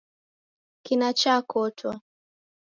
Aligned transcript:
Kina 0.85 1.09
chakotwa 1.19 1.91